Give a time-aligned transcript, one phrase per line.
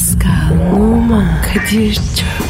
[0.00, 2.49] Pascal, Oman, Kadir çok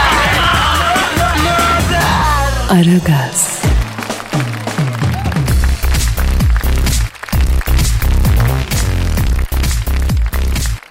[2.71, 3.61] Aragaz,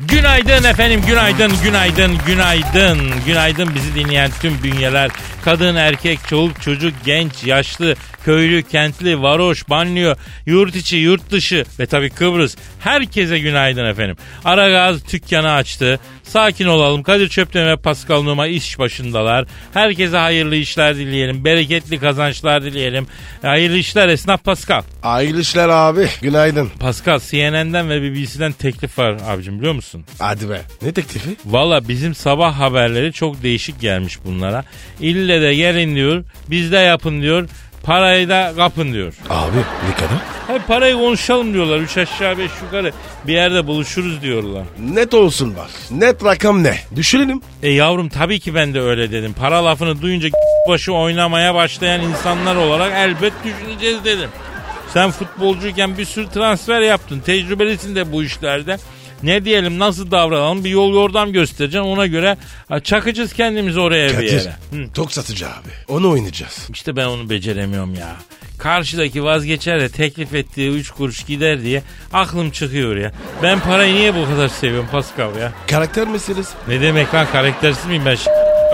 [0.00, 3.12] Günaydın efendim, günaydın, günaydın, günaydın.
[3.26, 5.10] Günaydın bizi dinleyen tüm bünyeler.
[5.44, 7.94] Kadın, erkek, çoluk, çocuk, genç, yaşlı,
[8.24, 10.14] köylü, kentli, varoş, banliyö,
[10.46, 12.56] yurt içi, yurt dışı ve tabii Kıbrıs.
[12.80, 14.16] Herkese günaydın efendim.
[14.44, 16.00] Aragaz dükkanı açtı.
[16.22, 17.02] Sakin olalım.
[17.02, 19.46] Kadir Çöpten ve Pascal Numa iş başındalar.
[19.74, 21.44] Herkese hayırlı işler dileyelim.
[21.44, 23.06] Bereketli kazançlar dileyelim.
[23.42, 24.82] Hayırlı işler esnaf Pascal.
[25.02, 26.08] Hayırlı işler abi.
[26.22, 26.70] Günaydın.
[26.80, 30.04] Pascal CNN'den ve BBC'den teklif var abicim biliyor musun?
[30.18, 30.60] Hadi be.
[30.82, 31.36] Ne teklifi?
[31.46, 34.64] Valla bizim sabah haberleri çok değişik gelmiş bunlara.
[35.00, 37.48] İlle de gelin diyor, bizde yapın diyor,
[37.82, 39.14] parayı da kapın diyor.
[39.30, 40.18] Abi ne kadar?
[40.46, 41.78] Hep parayı konuşalım diyorlar.
[41.78, 42.92] Üç aşağı beş yukarı
[43.26, 44.62] bir yerde buluşuruz diyorlar.
[44.92, 45.70] Net olsun bak.
[45.90, 46.76] Net rakam ne?
[46.96, 47.40] Düşünelim.
[47.62, 49.32] E yavrum tabii ki ben de öyle dedim.
[49.40, 50.28] Para lafını duyunca
[50.68, 54.30] başı oynamaya başlayan insanlar olarak elbet düşüneceğiz dedim.
[54.92, 57.20] Sen futbolcuyken bir sürü transfer yaptın.
[57.20, 58.76] Tecrübelisin de bu işlerde.
[59.22, 62.36] Ne diyelim nasıl davranalım bir yol yordam göstereceksin ona göre
[62.68, 64.32] ha, çakacağız kendimizi oraya bir Kadir.
[64.32, 64.56] yere.
[64.72, 64.92] Hı.
[64.94, 65.68] Tok satıcı abi.
[65.88, 66.68] Onu oynayacağız.
[66.72, 68.16] İşte ben onu beceremiyorum ya.
[68.58, 71.82] Karşıdaki vazgeçer de teklif ettiği 3 kuruş gider diye
[72.12, 73.12] aklım çıkıyor ya.
[73.42, 75.52] Ben parayı niye bu kadar seviyorum Pascal ya?
[75.70, 76.50] Karakter meselesi.
[76.68, 78.16] Ne demek lan karaktersiz miyim ben?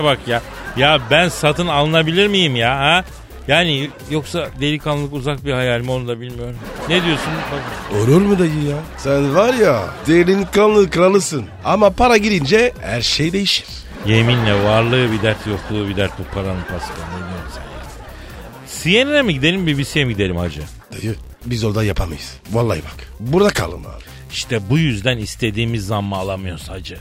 [0.03, 0.41] Bak ya.
[0.77, 3.05] Ya ben satın alınabilir miyim ya ha?
[3.47, 6.55] Yani yoksa delikanlılık uzak bir hayal mi onu da bilmiyorum.
[6.89, 7.33] Ne diyorsun?
[7.51, 7.97] Bak.
[8.01, 8.77] Olur mu dayı ya?
[8.97, 11.45] Sen var ya derin kanlı kralısın.
[11.65, 13.65] Ama para girince her şey değişir.
[14.05, 16.95] Yeminle varlığı bir dert yokluğu bir dert bu paranın Pascal.
[16.95, 19.05] Ne diyorsun sen ya?
[19.05, 20.61] CNN'e mi gidelim BBC'ye mi gidelim hacı?
[20.93, 21.15] Dayı
[21.45, 22.33] biz orada yapamayız.
[22.51, 23.07] Vallahi bak.
[23.19, 24.03] Burada kalın abi.
[24.31, 26.97] İşte bu yüzden istediğimiz zammı alamıyoruz hacı.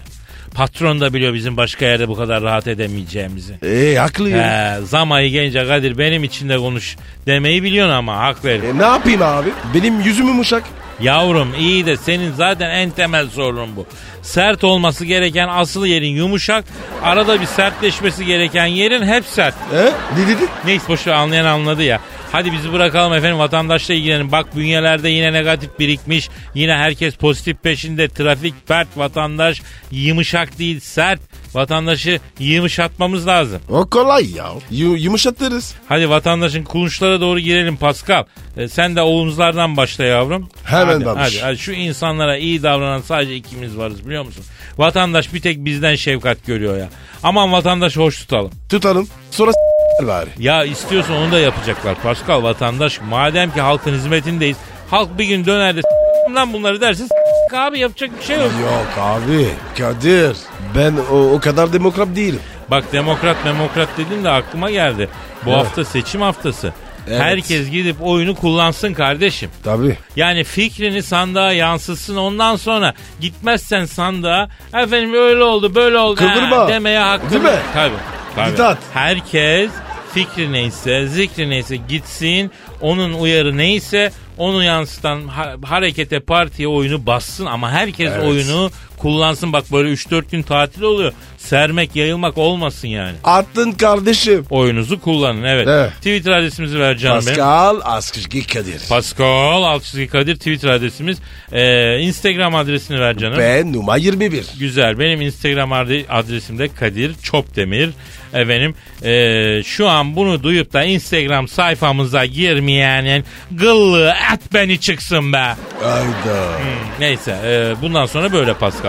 [0.57, 3.55] Patron da biliyor bizim başka yerde bu kadar rahat edemeyeceğimizi.
[3.63, 4.77] Eee haklı ya.
[4.81, 6.97] He, zam ayı gelince Kadir benim için de konuş
[7.27, 8.61] demeyi biliyorsun ama hak ver.
[8.63, 9.49] E, ne yapayım abi?
[9.75, 10.63] Benim yüzüm yumuşak.
[11.01, 13.87] Yavrum iyi de senin zaten en temel sorunun bu.
[14.23, 16.65] Sert olması gereken asıl yerin yumuşak.
[17.03, 19.55] Arada bir sertleşmesi gereken yerin hep sert.
[19.73, 19.85] He?
[20.21, 20.43] Ne dedi?
[20.65, 22.01] Neyse boşver anlayan anladı ya.
[22.37, 24.33] Hadi bizi bırakalım efendim vatandaşla ilgilenin.
[24.33, 26.29] Bak bünyelerde yine negatif birikmiş.
[26.55, 28.09] Yine herkes pozitif peşinde.
[28.09, 31.21] Trafik pert vatandaş yumuşak değil sert.
[31.55, 33.61] Vatandaşı yumuşatmamız lazım.
[33.69, 34.47] O kolay ya.
[34.71, 35.75] Yu- yumuşatırız.
[35.89, 38.25] Hadi vatandaşın kulunçlara doğru girelim Pascal.
[38.57, 40.49] E, sen de oğlumuzlardan başla yavrum.
[40.65, 44.45] Hemen hadi, hadi, hadi şu insanlara iyi davranan sadece ikimiz varız biliyor musun?
[44.79, 46.89] Vatandaş bir tek bizden şefkat görüyor ya.
[47.23, 48.51] Aman vatandaşı hoş tutalım.
[48.69, 49.09] Tutalım.
[49.31, 49.53] Sonra
[50.03, 50.31] bari.
[50.39, 53.01] Ya istiyorsan onu da yapacaklar Pascal vatandaş.
[53.09, 54.57] Madem ki halkın hizmetindeyiz.
[54.91, 57.09] Halk bir gün döner de "S- lan bunları dersin
[57.51, 58.51] "S- abi yapacak bir şey yok.
[58.63, 59.49] Yok abi.
[59.79, 60.37] Kadir.
[60.77, 62.41] Ben o, o kadar demokrat değilim.
[62.71, 65.09] Bak demokrat demokrat dedin de aklıma geldi.
[65.45, 65.59] Bu Evet.
[65.59, 66.73] hafta seçim haftası.
[67.09, 67.21] Evet.
[67.21, 69.51] Herkes gidip oyunu kullansın kardeşim.
[69.65, 69.97] Tabii.
[70.17, 76.69] Yani fikrini sandığa yansıtsın ondan sonra gitmezsen sandığa efendim öyle oldu böyle oldu Kıvırma.
[76.69, 77.51] demeye hakkın Değil mi?
[77.75, 78.57] Tabii.
[78.57, 78.77] tabii.
[78.95, 79.71] Herkes
[80.17, 82.51] fikri neyse zikri neyse gitsin
[82.81, 88.25] onun uyarı neyse onu yansıtan ha- harekete partiye oyunu bassın ama herkes Evet.
[88.25, 91.13] oyunu kullansın bak böyle 3-4 gün tatil oluyor
[91.47, 93.17] sermek yayılmak olmasın yani.
[93.25, 94.45] Attın kardeşim.
[94.51, 95.69] Oyunuzu kullanın evet.
[95.69, 95.93] Evet.
[95.97, 97.25] Twitter adresimizi ver canım.
[97.25, 98.81] Pascal Askışki Kadir.
[98.89, 101.19] Pascal Altçizgi Kadir Twitter adresimiz.
[101.53, 103.39] Ee, Instagram adresini ver canım.
[103.39, 104.45] Ben numara 21.
[104.59, 104.99] Güzel.
[104.99, 107.91] Benim Instagram adre- adresim de Kadir Çopdemir.
[108.35, 108.75] Efendim
[109.05, 115.57] ee, şu an bunu duyup da Instagram sayfamıza girmeyenin gıllı et beni çıksın be.
[115.85, 116.59] Ayda.
[117.01, 118.86] Neyse ee, bundan sonra böyle Pascal.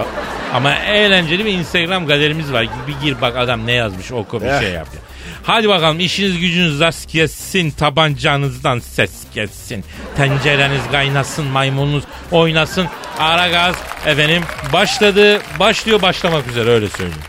[0.54, 2.68] Ama eğlenceli bir Instagram galerimiz var.
[2.88, 4.60] Bir gir bak adam ne yazmış oku bir Eh.
[4.60, 4.88] şey yap.
[4.96, 5.00] ya.
[5.44, 9.86] Hadi bakalım işiniz gücünüz rast kessin, tabancanızdan ses kessin.
[10.18, 12.88] Tencereniz kaynasın, maymununuz oynasın.
[13.20, 17.22] Ara gaz efendim başladı, başlıyor başlamak üzere öyle söyleyeyim.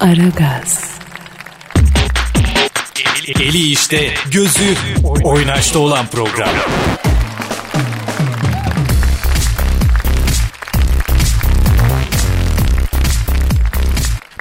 [0.00, 0.90] Aragaz,
[3.40, 4.74] Eli işte, gözü
[5.24, 6.48] oynaşta olan program.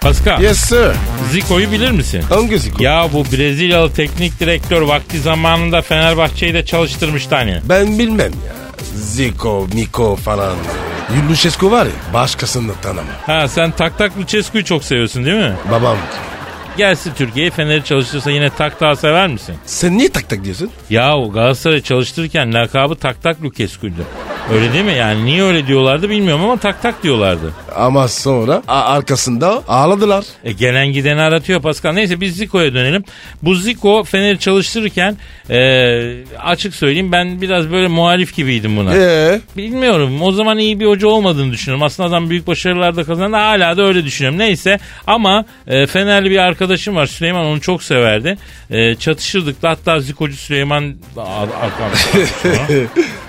[0.01, 0.91] Pascal, Yes sir.
[1.31, 2.21] Zico'yu bilir misin?
[2.29, 2.83] Hangi Zico?
[2.83, 7.59] Ya bu Brezilyalı teknik direktör vakti zamanında Fenerbahçe'yi de çalıştırmıştı hani.
[7.69, 8.53] Ben bilmem ya.
[8.95, 10.55] Zico, Miko falan.
[11.29, 13.05] Lucescu var ya başkasını tanımam.
[13.25, 15.53] Ha sen tak tak Lucescu'yu çok seviyorsun değil mi?
[15.71, 15.97] Babam.
[16.77, 19.55] Gelsin Türkiye'ye Fener'i çalıştırsa yine tak tak sever misin?
[19.65, 20.71] Sen niye tak tak diyorsun?
[20.89, 24.01] Ya o Galatasaray çalıştırırken lakabı tak tak Lucescu'ydu.
[24.53, 24.93] Öyle değil mi?
[24.93, 27.53] Yani niye öyle diyorlardı bilmiyorum ama tak tak diyorlardı.
[27.79, 30.25] Ama sonra a- arkasında ağladılar.
[30.43, 31.93] E, gelen gideni aratıyor Pascal.
[31.93, 33.03] Neyse biz Zico'ya dönelim.
[33.43, 35.17] Bu Zico Fener'i çalıştırırken
[35.49, 35.59] e,
[36.43, 38.95] açık söyleyeyim ben biraz böyle muhalif gibiydim buna.
[38.95, 40.21] Ee, Bilmiyorum.
[40.21, 41.83] O zaman iyi bir hoca olmadığını düşünüyorum.
[41.83, 43.37] Aslında adam büyük başarılar da kazandı.
[43.37, 44.39] Hala da öyle düşünüyorum.
[44.39, 47.05] Neyse ama e, Fenerli bir arkadaşım var.
[47.05, 48.37] Süleyman onu çok severdi.
[48.69, 50.95] E, çatışırdık da hatta Zikocu Süleyman
[51.61, 51.95] arkamda.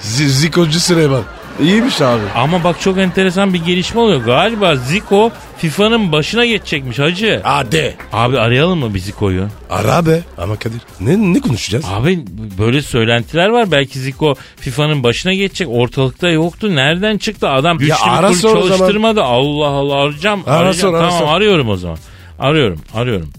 [0.03, 1.23] Z- Zico'cu Süleyman.
[1.63, 2.23] İyiymiş abi.
[2.37, 4.21] ama bak çok enteresan bir gelişme oluyor.
[4.21, 7.41] Galiba Ziko FIFA'nın başına geçecekmiş hacı.
[7.45, 7.97] Hadi.
[8.13, 9.49] Abi arayalım mı bir Ziko'yu?
[9.71, 10.21] Ara be.
[10.39, 11.85] Ama Kadir ne, ne konuşacağız?
[11.93, 12.25] Abi
[12.59, 13.71] böyle söylentiler var.
[13.73, 15.69] Belki Zico FIFA'nın başına geçecek.
[15.71, 16.77] Ortalıkta yoktu.
[16.77, 17.49] Nereden çıktı?
[17.49, 19.23] Adam güçlü ara bir kulüp çalıştırmadı.
[19.23, 20.43] Allah Allah arayacağım.
[20.47, 20.93] Ara arayacağım.
[20.95, 21.37] sor, ara tamam sor.
[21.37, 21.99] arıyorum o zaman.
[22.39, 23.31] Arıyorum arıyorum.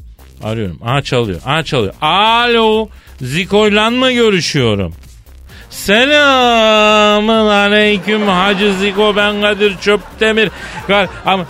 [0.43, 0.79] Arıyorum.
[0.85, 1.39] Aha çalıyor.
[1.45, 1.93] Aha çalıyor.
[2.01, 2.89] Alo.
[3.21, 4.93] Zico'yla mı görüşüyorum?
[5.71, 10.49] Selamun aleyküm Hacı Ziko ben Kadir Çöptemir.
[10.89, 11.45] Gal- Ama,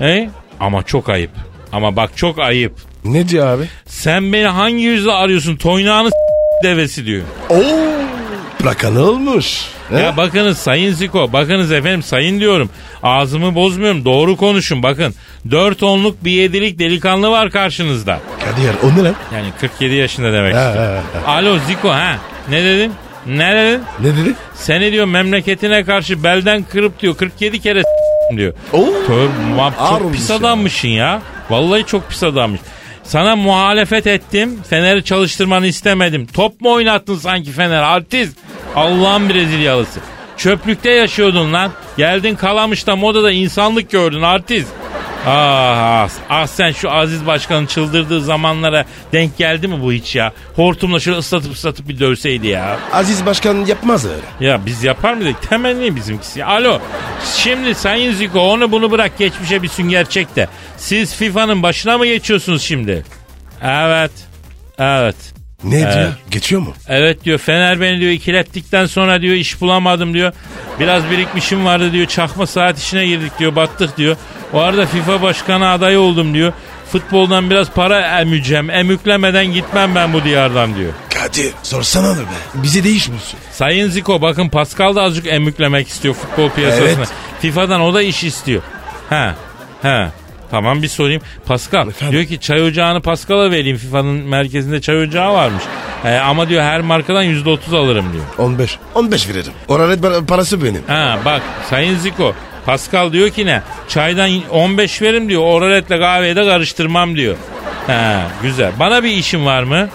[0.00, 0.30] e?
[0.60, 1.30] Ama çok ayıp.
[1.72, 2.72] Ama bak çok ayıp.
[3.04, 3.64] Ne diyor abi?
[3.86, 5.56] Sen beni hangi yüzle arıyorsun?
[5.56, 6.10] Toynağını
[6.62, 7.22] devesi diyor.
[7.50, 7.62] Oo.
[8.58, 9.60] Plaka ne olmuş?
[9.90, 9.98] He?
[10.00, 12.70] Ya bakınız Sayın Ziko, bakınız efendim sayın diyorum.
[13.02, 15.14] Ağzımı bozmuyorum, doğru konuşun bakın.
[15.50, 18.18] Dört onluk bir yedilik delikanlı var karşınızda.
[18.44, 19.14] Kadir o ne lan?
[19.34, 21.02] Yani 47 yaşında demek Ha, istiyorum.
[21.24, 22.16] ha, Alo Ziko ha,
[22.50, 22.92] ne dedin?
[23.26, 23.82] Ne dedin?
[24.00, 24.34] Ne dedi?
[24.54, 27.82] Seni diyor memleketine karşı belden kırıp diyor 47 kere
[28.36, 28.54] diyor.
[28.72, 28.86] Oo.
[29.06, 30.36] Tövbe, ma- Ağır çok pis ya.
[30.36, 31.22] adammışsın ya.
[31.50, 32.60] Vallahi çok pis adammış.
[33.04, 34.58] Sana muhalefet ettim.
[34.70, 36.26] Fener'i çalıştırmanı istemedim.
[36.26, 37.82] Top mu oynattın sanki Fener?
[37.82, 38.36] Artist.
[38.76, 40.00] Allah'ın Brezilyalısı.
[40.36, 41.70] Çöplükte yaşıyordun lan.
[41.96, 44.68] Geldin Kalamış'ta modada insanlık gördün artist.
[45.28, 50.32] Ah, ah, ah sen şu Aziz Başkan'ın çıldırdığı zamanlara denk geldi mi bu hiç ya?
[50.56, 52.78] Hortumla şöyle ıslatıp ıslatıp bir dövseydi ya.
[52.92, 54.50] Aziz Başkan yapmaz öyle.
[54.50, 55.42] Ya biz yapar mıydık?
[55.42, 56.44] Temenni bizimkisi.
[56.44, 56.78] Alo.
[57.36, 60.48] Şimdi Sayın Ziko onu bunu bırak geçmişe bir sünger çek de.
[60.76, 63.04] Siz FIFA'nın başına mı geçiyorsunuz şimdi?
[63.62, 64.12] Evet.
[64.78, 65.16] Evet.
[65.64, 65.94] Ne Evet.
[65.94, 66.12] diyor?
[66.30, 66.74] Geçiyor mu?
[66.88, 70.32] Evet diyor Fener beni diyor ikilettikten sonra diyor iş bulamadım diyor.
[70.80, 74.16] Biraz birikmişim vardı diyor çakma saat işine girdik diyor battık diyor.
[74.52, 76.52] O arada FIFA başkanı adayı oldum diyor.
[76.92, 78.70] Futboldan biraz para emeceğim.
[78.70, 80.92] Emüklemeden gitmem ben bu diyardan diyor.
[81.14, 82.24] Kadir sorsana da be.
[82.54, 83.38] Bize değiş bulsun.
[83.52, 86.88] Sayın Ziko bakın Pascal da azıcık emüklemek istiyor futbol piyasasına.
[86.88, 87.08] Evet.
[87.40, 88.62] FIFA'dan o da iş istiyor.
[89.10, 89.34] Ha
[89.82, 90.12] ha.
[90.50, 91.22] Tamam bir sorayım.
[91.46, 92.12] Pascal Efendim?
[92.12, 93.76] diyor ki çay ocağını Pascal'a vereyim.
[93.76, 95.62] FIFA'nın merkezinde çay ocağı varmış.
[96.04, 98.24] Ee, ama diyor her markadan %30 alırım diyor.
[98.38, 98.78] 15.
[98.94, 99.52] 15 veririm.
[99.68, 100.82] Par- parası benim.
[100.86, 102.34] Ha bak Sayın Ziko
[102.66, 103.62] Pascal diyor ki ne?
[103.88, 105.42] Çaydan 15 verim diyor.
[105.42, 107.36] Oraletle kahveyi de karıştırmam diyor.
[107.86, 108.72] Ha güzel.
[108.78, 109.88] Bana bir işim var mı?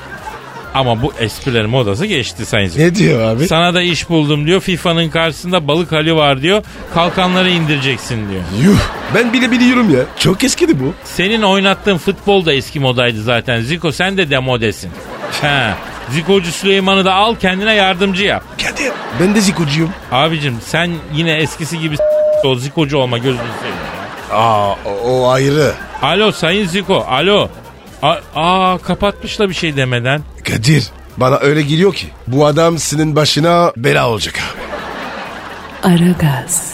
[0.73, 2.83] Ama bu esprilerin modası geçti Sayın Ziko.
[2.83, 3.47] Ne diyor abi?
[3.47, 4.61] Sana da iş buldum diyor.
[4.61, 6.63] FIFA'nın karşısında balık hali var diyor.
[6.93, 8.41] Kalkanları indireceksin diyor.
[8.63, 8.79] Yuh.
[9.15, 9.99] Ben bile biliyorum ya.
[10.19, 10.93] Çok eskidi bu.
[11.03, 13.61] Senin oynattığın futbol da eski modaydı zaten.
[13.61, 14.91] Ziko sen de demodesin.
[15.41, 15.77] Ha.
[16.11, 18.43] Zikocu Süleyman'ı da al kendine yardımcı yap.
[18.63, 18.91] Kadir.
[19.19, 19.89] Ben de zikocuyum.
[20.11, 21.95] Abicim sen yine eskisi gibi
[22.43, 23.77] ol zikocu olma gözünü seveyim.
[24.31, 25.71] Aa o, o ayrı.
[26.01, 27.49] Alo Sayın Ziko alo.
[28.35, 30.21] Aa kapatmış da bir şey demeden.
[30.43, 30.83] Kadir.
[31.17, 32.07] Bana öyle geliyor ki.
[32.27, 34.63] Bu adam senin başına bela olacak abi.
[35.93, 36.73] Aragaz,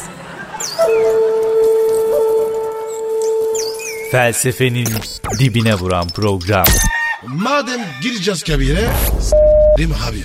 [4.11, 4.87] Felsefenin
[5.39, 6.65] dibine vuran program.
[7.25, 8.87] Madem gireceğiz kabire.
[9.21, 10.23] S**rim abi.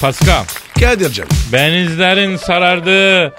[0.00, 0.44] Pascal.
[0.80, 1.26] Kadir'cim.
[1.52, 3.34] Benizlerin sarardığı,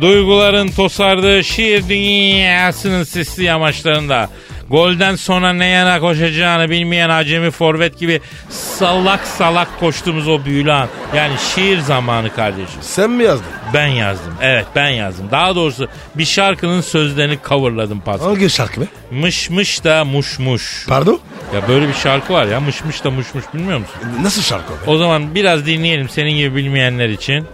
[0.00, 4.28] duyguların tosardığı şiir dünyasının sisli yamaçlarında
[4.70, 10.88] golden sonra ne yana koşacağını bilmeyen acemi forvet gibi salak salak koştuğumuz o büyülü an.
[11.16, 12.80] Yani şiir zamanı kardeşim.
[12.80, 13.46] Sen mi yazdın?
[13.74, 14.34] Ben yazdım.
[14.42, 15.28] Evet ben yazdım.
[15.30, 18.26] Daha doğrusu bir şarkının sözlerini coverladım Pascal.
[18.26, 18.84] Hangi şarkı be?
[19.10, 20.86] Mış mış da muş muş.
[20.88, 21.20] Pardon?
[21.54, 23.96] Ya böyle bir şarkı var ya mış mış da muş muş bilmiyor musun?
[24.22, 24.90] Nasıl şarkı o be?
[24.90, 27.46] O zaman biraz dinleyelim senin gibi bilmeyenler için.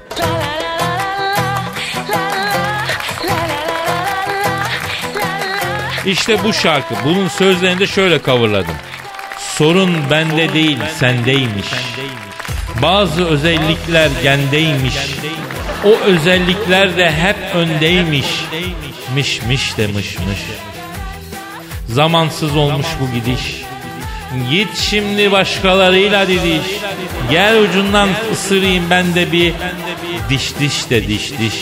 [6.06, 6.94] İşte bu şarkı.
[7.04, 8.75] Bunun sözlerini de şöyle coverladım.
[9.38, 11.66] Sorun bende değil sendeymiş.
[12.82, 14.94] Bazı özellikler gendeymiş.
[15.85, 18.26] O özellikler de hep öndeymiş.
[19.14, 20.38] Miş miş de mış mış.
[21.88, 23.62] Zamansız olmuş bu gidiş.
[24.50, 26.66] Git şimdi başkalarıyla didiş.
[27.30, 29.52] Gel ucundan ısırayım ben de bir
[30.28, 31.54] diş diş de diş diş.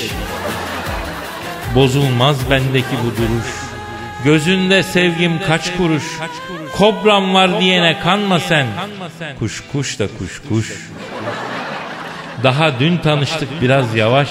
[1.75, 3.60] Bozulmaz bendeki bu duruş.
[4.25, 6.05] Gözünde sevgim kaç kuruş.
[6.77, 8.67] Kobram var diyene kanma sen.
[9.39, 10.89] Kuş kuş da kuş kuş.
[12.43, 14.29] Daha dün tanıştık biraz yavaş.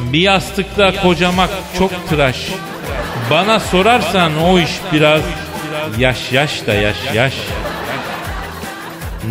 [0.00, 2.36] Bir yastıkta kocamak çok tıraş.
[3.30, 5.20] Bana sorarsan o iş biraz
[5.98, 7.34] yaş yaş da yaş yaş.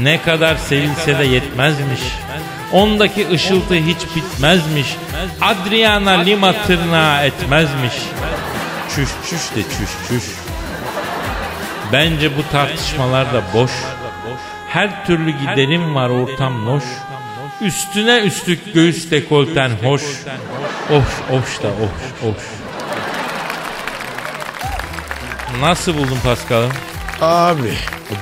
[0.01, 2.01] Ne kadar sevilse de yetmezmiş.
[2.71, 4.95] Ondaki ışıltı hiç bitmezmiş.
[5.41, 7.93] Adriana Lima tırnağı etmezmiş.
[8.95, 10.23] Çüş çüş de çüş çüş.
[11.93, 13.71] Bence bu tartışmalar da boş.
[14.69, 16.83] Her türlü giderim var ortam loş.
[17.61, 20.01] Üstüne üstlük göğüs dekolten hoş.
[20.87, 22.43] Hoş hoş da hoş hoş.
[25.61, 26.71] Nasıl buldun Paskal'ım?
[27.21, 27.73] Abi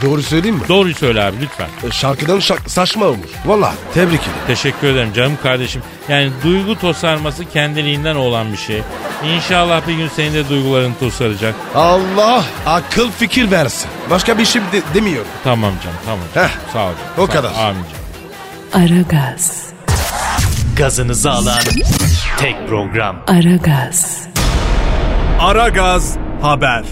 [0.02, 0.62] doğru söyleyeyim mi?
[0.68, 1.68] Doğruyu söyle abi lütfen.
[1.88, 3.28] E, Şarkıdan şak- saçma olmuş.
[3.46, 4.34] Valla tebrik ederim.
[4.48, 5.82] Teşekkür ederim canım kardeşim.
[6.10, 8.82] Yani duygu tosarması kendiliğinden olan bir şey.
[9.26, 11.56] İnşallah bir gün senin de duyguların tosaracak.
[11.76, 13.90] Allah akıl fikir versin.
[14.10, 15.28] Başka bir şey de- demiyorum.
[15.44, 16.20] Tamam canım tamam.
[16.48, 16.92] Heh, Sağ ol.
[16.92, 17.28] o Sağ ol.
[17.28, 17.50] kadar.
[17.54, 17.84] Amin
[18.74, 18.94] canım.
[18.94, 19.68] Aragaz,
[20.78, 21.60] Gazınızı alan
[22.40, 23.16] tek program.
[23.28, 24.18] Aragaz,
[25.40, 26.84] Aragaz Haber.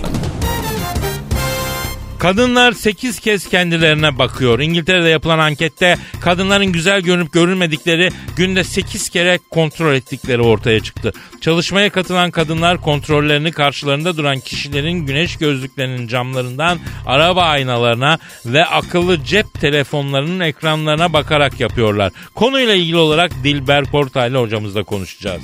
[2.25, 4.59] Kadınlar 8 kez kendilerine bakıyor.
[4.59, 11.13] İngiltere'de yapılan ankette kadınların güzel görünüp görünmedikleri günde 8 kere kontrol ettikleri ortaya çıktı.
[11.41, 19.53] Çalışmaya katılan kadınlar kontrollerini karşılarında duran kişilerin güneş gözlüklerinin camlarından araba aynalarına ve akıllı cep
[19.61, 22.11] telefonlarının ekranlarına bakarak yapıyorlar.
[22.35, 25.41] Konuyla ilgili olarak Dilber Kortaylı hocamızla konuşacağız.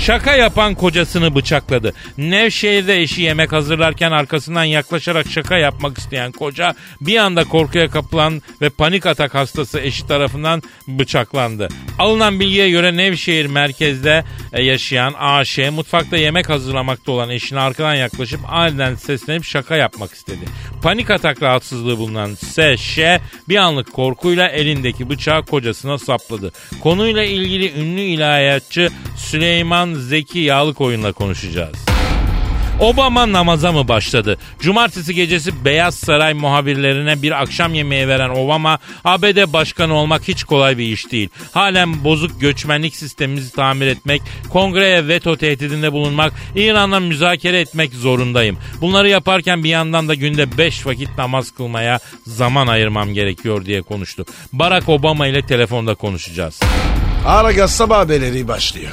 [0.00, 1.92] Şaka yapan kocasını bıçakladı.
[2.18, 8.70] Nevşehir'de eşi yemek hazırlarken arkasından yaklaşarak şaka yapmak isteyen koca bir anda korkuya kapılan ve
[8.70, 11.68] panik atak hastası eşi tarafından bıçaklandı.
[11.98, 18.40] Alınan bilgiye göre Nevşehir merkezde e, yaşayan AŞ mutfakta yemek hazırlamakta olan eşine arkadan yaklaşıp
[18.48, 20.44] aniden seslenip şaka yapmak istedi.
[20.82, 22.98] Panik atak rahatsızlığı bulunan SŞ
[23.48, 26.52] bir anlık korkuyla elindeki bıçağı kocasına sapladı.
[26.82, 31.90] Konuyla ilgili ünlü ilahiyatçı Süleyman Zeki Yağlıkoyun'la konuşacağız.
[32.80, 34.38] Obama namaza mı başladı?
[34.60, 40.78] Cumartesi gecesi Beyaz Saray muhabirlerine bir akşam yemeği veren Obama, ABD başkanı olmak hiç kolay
[40.78, 41.28] bir iş değil.
[41.52, 48.58] Halen bozuk göçmenlik sistemimizi tamir etmek, kongreye veto tehdidinde bulunmak, İran'la müzakere etmek zorundayım.
[48.80, 54.24] Bunları yaparken bir yandan da günde 5 vakit namaz kılmaya zaman ayırmam gerekiyor diye konuştu.
[54.52, 56.60] Barack Obama ile telefonda konuşacağız.
[57.26, 58.90] Aragaz sabah haberleri başlıyor.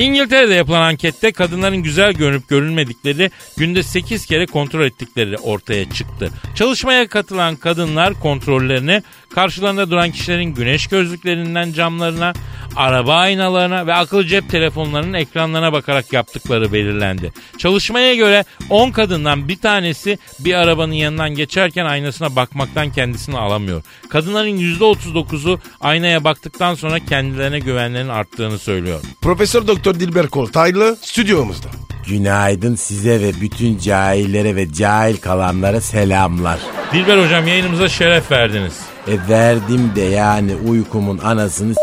[0.00, 6.30] İngiltere'de yapılan ankette kadınların güzel görünüp görünmedikleri günde 8 kere kontrol ettikleri ortaya çıktı.
[6.54, 9.02] Çalışmaya katılan kadınlar kontrollerini
[9.34, 12.32] karşılarında duran kişilerin güneş gözlüklerinden camlarına,
[12.76, 17.32] araba aynalarına ve akıllı cep telefonlarının ekranlarına bakarak yaptıkları belirlendi.
[17.58, 23.82] Çalışmaya göre 10 kadından bir tanesi bir arabanın yanından geçerken aynasına bakmaktan kendisini alamıyor.
[24.08, 29.00] Kadınların %39'u aynaya baktıktan sonra kendilerine güvenlerinin arttığını söylüyor.
[29.22, 31.68] Profesör Doktor Dilber Kortaylı stüdyomuzda.
[32.10, 36.58] Günaydın size ve bütün cahillere ve cahil kalanlara selamlar.
[36.92, 38.80] Dilber hocam yayınımıza şeref verdiniz.
[39.08, 41.74] E verdim de yani uykumun anasını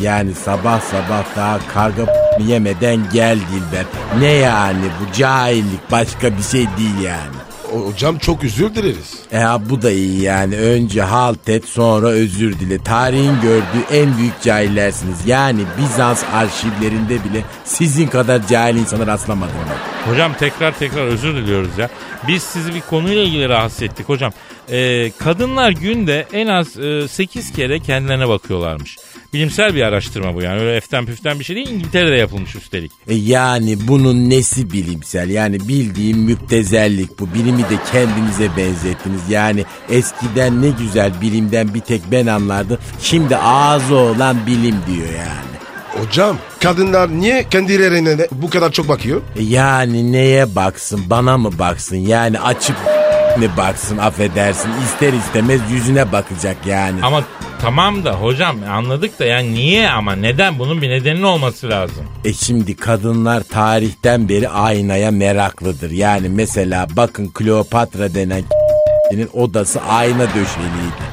[0.00, 2.02] yani sabah sabah daha karga
[2.46, 3.84] yemeden gel Dilber.
[4.20, 7.43] Ne yani bu cahillik başka bir şey değil yani.
[7.74, 9.14] Hocam çok özür dileriz.
[9.32, 9.38] E
[9.70, 10.56] bu da iyi yani.
[10.56, 12.78] Önce halt et sonra özür dile.
[12.78, 15.18] Tarihin gördüğü en büyük cahillersiniz.
[15.26, 20.12] Yani Bizans arşivlerinde bile sizin kadar cahil insana rastlamadım ben.
[20.12, 21.90] Hocam tekrar tekrar özür diliyoruz ya.
[22.28, 24.32] Biz sizi bir konuyla ilgili rahatsız ettik hocam.
[24.70, 26.68] Ee, kadınlar günde en az
[27.10, 28.96] 8 kere kendilerine bakıyorlarmış.
[29.34, 30.60] Bilimsel bir araştırma bu yani.
[30.60, 31.70] Öyle eften püften bir şey değil.
[31.70, 32.92] İngiltere'de yapılmış üstelik.
[33.08, 35.30] E yani bunun nesi bilimsel?
[35.30, 37.34] Yani bildiğim müptezellik bu.
[37.34, 39.20] Bilimi de kendinize benzettiniz.
[39.30, 42.78] Yani eskiden ne güzel bilimden bir tek ben anlardım.
[43.00, 45.54] Şimdi ağzı olan bilim diyor yani.
[46.04, 49.20] Hocam kadınlar niye kendilerine de bu kadar çok bakıyor?
[49.36, 51.00] E yani neye baksın?
[51.06, 51.96] Bana mı baksın?
[51.96, 52.76] Yani açıp
[53.38, 54.70] mi baksın affedersin.
[54.84, 57.00] İster istemez yüzüne bakacak yani.
[57.02, 57.24] Ama
[57.64, 62.04] tamam da hocam anladık da yani niye ama neden bunun bir nedenin olması lazım.
[62.24, 65.90] E şimdi kadınlar tarihten beri aynaya meraklıdır.
[65.90, 68.42] Yani mesela bakın Kleopatra denen
[69.32, 71.04] odası ayna döşeliydi.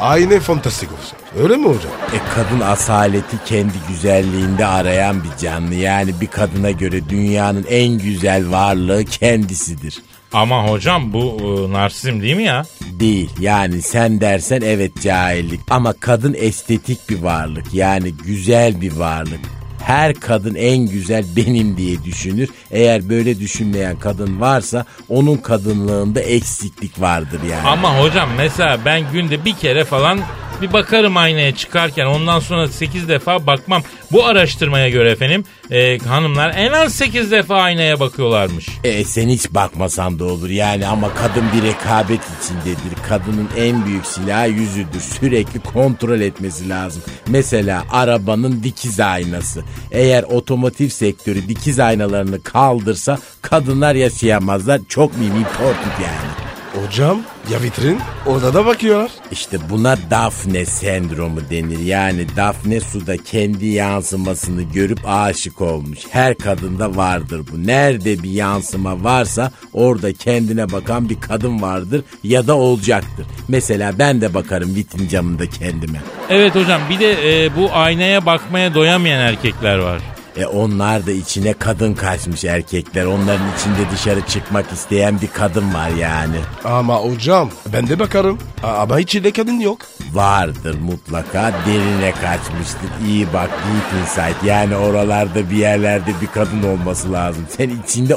[0.00, 1.42] aynı fantastik olsun.
[1.42, 1.92] Öyle mi hocam?
[2.12, 5.74] E kadın asaleti kendi güzelliğinde arayan bir canlı.
[5.74, 10.02] Yani bir kadına göre dünyanın en güzel varlığı kendisidir.
[10.34, 12.64] Ama hocam bu e, narsizm değil mi ya?
[13.00, 19.40] Değil yani sen dersen evet cahillik ama kadın estetik bir varlık yani güzel bir varlık.
[19.82, 22.48] Her kadın en güzel benim diye düşünür.
[22.70, 27.68] Eğer böyle düşünmeyen kadın varsa onun kadınlığında eksiklik vardır yani.
[27.68, 30.20] Ama hocam mesela ben günde bir kere falan
[30.62, 33.82] bir bakarım aynaya çıkarken ondan sonra 8 defa bakmam.
[34.12, 38.68] Bu araştırmaya göre efendim e, hanımlar en az 8 defa aynaya bakıyorlarmış.
[38.84, 43.02] E sen hiç bakmasan da olur yani ama kadın bir rekabet içindedir.
[43.08, 45.00] Kadının en büyük silahı yüzüdür.
[45.00, 47.02] Sürekli kontrol etmesi lazım.
[47.26, 49.64] Mesela arabanın dikiz aynası.
[49.90, 54.80] Eğer otomotiv sektörü dikiz aynalarını kaldırsa kadınlar yaşayamazlar.
[54.88, 56.43] Çok mimi important yani.
[56.74, 59.10] Hocam ya vitrin orada da bakıyorlar.
[59.30, 61.78] İşte buna Daphne sendromu denir.
[61.78, 65.98] Yani Daphne suda kendi yansımasını görüp aşık olmuş.
[66.10, 67.66] Her kadında vardır bu.
[67.66, 73.26] Nerede bir yansıma varsa orada kendine bakan bir kadın vardır ya da olacaktır.
[73.48, 75.98] Mesela ben de bakarım vitrin camında kendime.
[76.30, 80.13] Evet hocam bir de e, bu aynaya bakmaya doyamayan erkekler var.
[80.36, 83.04] E onlar da içine kadın kaçmış erkekler.
[83.04, 86.36] Onların içinde dışarı çıkmak isteyen bir kadın var yani.
[86.64, 88.38] Ama hocam ben de bakarım.
[88.62, 89.78] Ama içinde kadın yok.
[90.12, 93.06] Vardır mutlaka derine kaçmıştır.
[93.06, 97.46] İyi bak deep insight yani oralarda bir yerlerde bir kadın olması lazım.
[97.56, 98.16] Sen içinde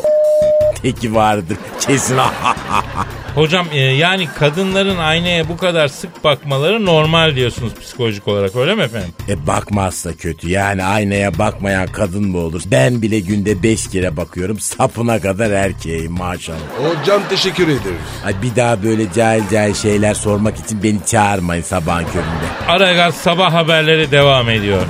[0.82, 2.18] teki vardır kesin.
[3.38, 8.82] Hocam e, yani kadınların aynaya bu kadar sık bakmaları normal diyorsunuz psikolojik olarak öyle mi
[8.82, 9.10] efendim?
[9.30, 12.62] e bakmazsa kötü yani aynaya bakmayan kadın mı olur?
[12.66, 16.58] Ben bile günde beş kere bakıyorum sapına kadar erkeğim maşallah.
[16.84, 18.08] Hocam teşekkür ederiz.
[18.26, 22.68] Ay bir daha böyle cahil cahil şeyler sormak için beni çağırmayın sabahın köründe.
[22.68, 24.82] Aragaz sabah haberleri devam ediyor.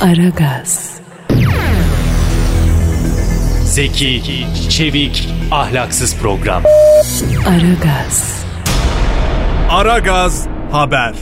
[0.00, 0.99] Aragaz,
[3.80, 6.62] Zeki, çevik, ahlaksız program.
[7.46, 8.44] Aragaz,
[9.70, 11.14] Aragaz haber.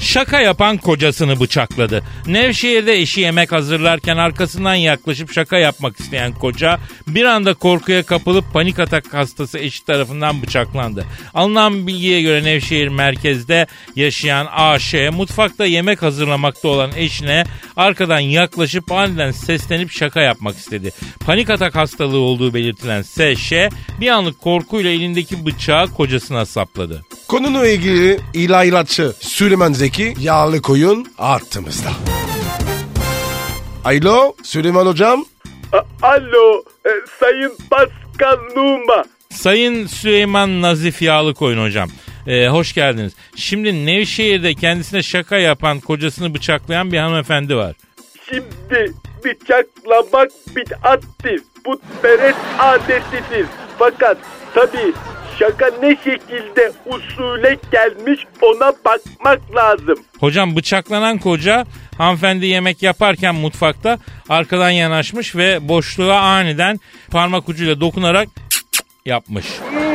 [0.00, 2.02] Şaka yapan kocasını bıçakladı.
[2.26, 8.78] Nevşehir'de eşi yemek hazırlarken arkasından yaklaşıp şaka yapmak isteyen koca bir anda korkuya kapılıp panik
[8.78, 11.06] atak hastası eşi tarafından bıçaklandı.
[11.34, 17.44] Alınan bilgiye göre Nevşehir merkezde yaşayan AŞ mutfakta yemek hazırlamakta olan eşine
[17.76, 20.90] arkadan yaklaşıp aniden seslenip şaka yapmak istedi.
[21.26, 23.52] Panik atak hastalığı olduğu belirtilen SŞ
[24.00, 27.04] bir anlık korkuyla elindeki bıçağı kocasına sapladı.
[27.28, 31.88] Konuyla ilgili ilaççı Süleyman Zeki yağlı koyun arttığımızda.
[33.84, 35.24] Alo Süleyman hocam.
[36.02, 39.04] Alo, e, Sayın Pascal Numa.
[39.30, 41.88] Sayın Süleyman Nazif Yağlıkoyun hocam.
[42.26, 43.12] Ee, hoş geldiniz.
[43.36, 47.76] Şimdi Nevşehir'de kendisine şaka yapan kocasını bıçaklayan bir hanımefendi var.
[48.28, 48.92] Şimdi
[49.24, 51.42] bıçaklamak bid'attir.
[51.64, 53.46] Putperest adetidir.
[53.78, 54.18] Fakat
[54.54, 54.92] tabi
[55.38, 59.98] şaka ne şekilde usule gelmiş ona bakmak lazım.
[60.20, 61.64] Hocam bıçaklanan koca
[61.98, 63.98] hanımefendi yemek yaparken mutfakta
[64.28, 68.28] arkadan yanaşmış ve boşluğa aniden parmak ucuyla dokunarak
[69.06, 69.46] yapmış.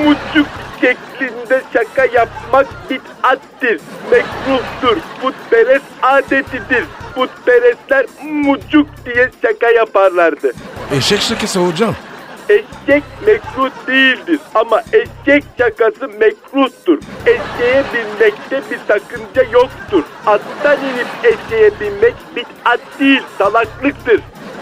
[0.06, 0.48] Mucuk
[0.82, 3.82] şeklinde şaka yapmak bid'attir.
[4.12, 4.98] Mekruhtur.
[5.22, 6.84] Putperest adetidir.
[7.16, 10.52] Putperestler mucuk diye şaka yaparlardı.
[10.92, 11.96] Eşek şakası hocam.
[12.50, 17.00] Eşek mekruh değildir ama eşek şakası mekruhtur.
[17.26, 20.04] Eşeğe binmekte bir sakınca yoktur.
[20.26, 24.20] Attan inip eşeğe binmek bid'at değil, salaklıktır.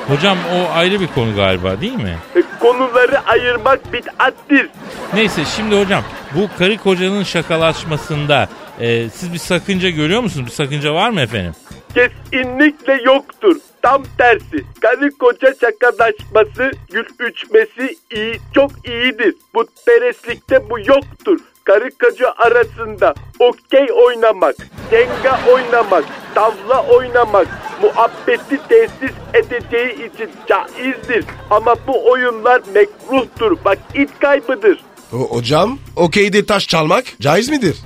[0.08, 2.18] Hocam o ayrı bir konu galiba değil mi?
[2.36, 4.70] E, Konuları ayırmak bid'attir.
[5.14, 6.04] Neyse şimdi hocam
[6.36, 10.46] bu karı kocanın şakalaşmasında e, siz bir sakınca görüyor musunuz?
[10.46, 11.54] Bir sakınca var mı efendim?
[11.94, 13.56] Kesinlikle yoktur.
[13.82, 14.66] Tam tersi.
[14.82, 19.36] Karı koca şakalaşması, gül üçmesi iyi, çok iyidir.
[19.54, 21.40] Putperestlikte bu yoktur.
[21.64, 24.56] Karı koca arasında okey oynamak,
[24.92, 26.04] denga oynamak,
[26.36, 27.48] tavla oynamak,
[27.82, 31.26] muhabbeti tesis edeceği için caizdir.
[31.50, 34.80] Ama bu oyunlar mekruhtur, vakit kaybıdır.
[35.14, 37.78] O, hocam okeyde taş çalmak caiz midir?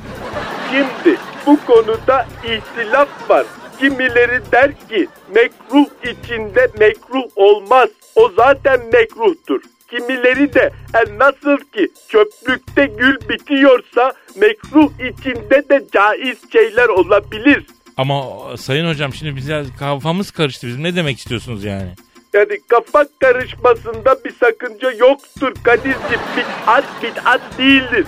[0.72, 3.46] Şimdi bu konuda ihtilaf var.
[3.80, 7.90] Kimileri der ki mekruh içinde mekruh olmaz.
[8.16, 9.62] O zaten mekruhtur.
[9.90, 17.66] Kimileri de e, nasıl ki çöplükte gül bitiyorsa mekruh içinde de caiz şeyler olabilir.
[17.98, 18.24] Ama
[18.58, 20.84] sayın hocam şimdi bize kafamız karıştı bizim.
[20.84, 21.90] Ne demek istiyorsunuz yani?
[22.34, 26.22] Yani kafa karışmasında bir sakınca yoktur Kadir'ciğim.
[26.38, 28.06] Bid'at bid'at değildir.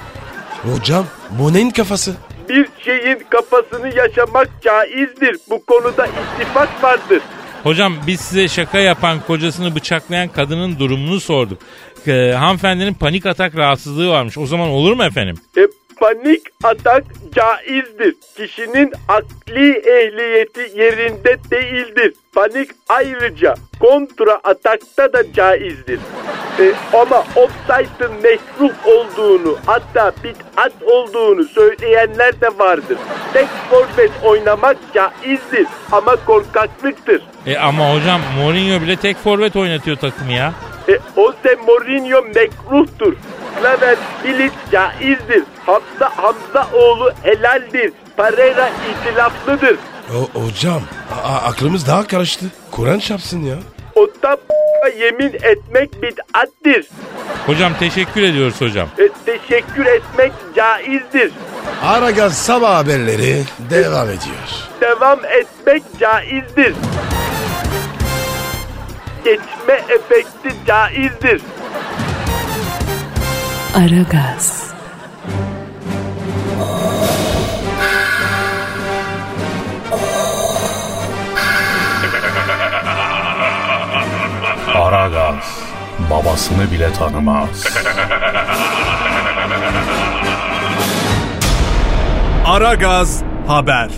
[0.64, 1.06] Hocam
[1.40, 2.16] bu neyin kafası?
[2.50, 5.38] Bir şeyin kafasını yaşamak caizdir.
[5.50, 7.22] Bu konuda ittifak vardır.
[7.64, 11.60] Hocam biz size şaka yapan kocasını bıçaklayan kadının durumunu sorduk.
[12.08, 14.38] Ee, hanımefendinin panik atak rahatsızlığı varmış.
[14.38, 15.36] O zaman olur mu efendim?
[15.58, 15.62] E,
[16.00, 17.04] panik atak
[17.36, 18.16] caizdir.
[18.38, 22.14] Kişinin akli ehliyeti yerinde değildir.
[22.36, 26.00] Panik ayrıca kontra atakta da caizdir.
[26.60, 32.98] E, ama offside'ın mekruh olduğunu hatta bid'at olduğunu söyleyenler de vardır.
[33.34, 37.22] Tek forvet oynamak caizdir ama korkaklıktır.
[37.46, 40.54] E ama hocam Mourinho bile tek forvet oynatıyor takımı ya.
[40.89, 43.13] E, Jose Mourinho mekruhtur.
[43.60, 45.43] Slaven Bilic caizdir.
[45.65, 47.93] Hamza Hamzaoğlu helaldir.
[48.17, 49.78] Pereira itilaflıdır.
[50.15, 50.82] O, hocam
[51.23, 52.45] a- a- aklımız daha karıştı.
[52.71, 53.56] Kur'an çarpsın ya.
[53.95, 54.38] O da
[55.00, 56.88] yemin etmek bid'attir.
[57.45, 58.88] Hocam teşekkür ediyoruz hocam.
[58.97, 61.32] E, teşekkür etmek caizdir.
[61.84, 64.47] Aragaz sabah haberleri devam ediyor.
[64.82, 66.73] Devam etmek caizdir.
[69.24, 71.42] Geçme efekti caizdir.
[73.76, 74.74] Aragaz,
[84.76, 85.60] Aragaz
[86.10, 87.64] babasını bile tanımaz.
[92.46, 93.90] Aragaz haber.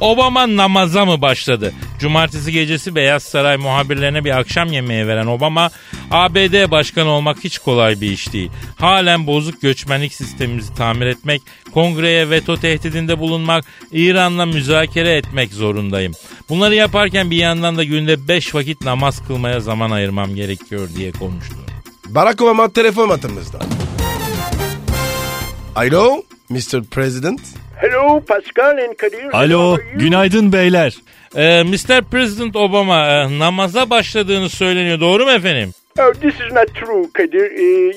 [0.00, 1.72] Obama namaza mı başladı?
[2.02, 5.70] Cumartesi gecesi Beyaz Saray muhabirlerine bir akşam yemeği veren Obama,
[6.10, 8.50] ABD başkanı olmak hiç kolay bir iş değil.
[8.78, 11.42] Halen bozuk göçmenlik sistemimizi tamir etmek,
[11.74, 16.12] kongreye veto tehdidinde bulunmak, İran'la müzakere etmek zorundayım.
[16.48, 21.56] Bunları yaparken bir yandan da günde 5 vakit namaz kılmaya zaman ayırmam gerekiyor diye konuştu.
[22.06, 23.58] Barack Obama telefon hattımızda.
[25.76, 26.84] Alo Mr.
[26.90, 27.40] President.
[27.76, 29.32] Hello Pascal and Kadir.
[29.32, 30.94] Alo, günaydın beyler.
[31.36, 32.02] Ee, Mr.
[32.10, 35.00] President Obama e, namaza başladığını söyleniyor.
[35.00, 35.74] Doğru mu efendim?
[36.20, 37.50] This is not true Kadir.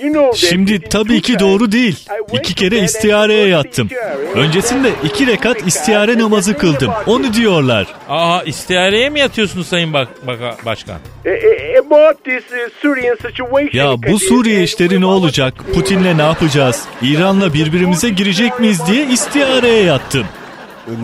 [0.04, 2.08] You know that Şimdi tabii ki doğru değil.
[2.34, 3.89] İki kere istihareye yattım.
[4.36, 6.91] Öncesinde iki rekat istihare namazı kıldım.
[7.08, 7.88] Onu diyorlar.
[8.10, 10.98] Aha istihareye mi yatıyorsunuz Sayın bak, Baka- Başkan?
[11.26, 13.91] Eh, eh, About this eh, Syrian situation.
[13.91, 15.54] Ya bu Suriye işleri ne olacak?
[15.74, 16.84] Putin'le ne yapacağız?
[17.02, 20.26] İran'la birbirimize girecek miyiz diye istihareye yattım.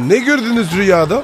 [0.08, 1.24] Ne gördünüz rüyada?